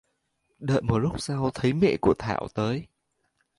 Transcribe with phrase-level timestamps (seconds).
[0.59, 2.87] Đợi một lúc sau thấy mẹ của Thảo tới